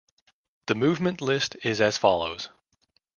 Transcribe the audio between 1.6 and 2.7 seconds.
is as follows.